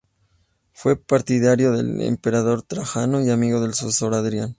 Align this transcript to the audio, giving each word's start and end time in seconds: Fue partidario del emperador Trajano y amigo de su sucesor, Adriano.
Fue 0.73 0.95
partidario 0.95 1.73
del 1.73 2.01
emperador 2.01 2.63
Trajano 2.63 3.21
y 3.21 3.29
amigo 3.29 3.61
de 3.61 3.71
su 3.73 3.83
sucesor, 3.85 4.15
Adriano. 4.15 4.49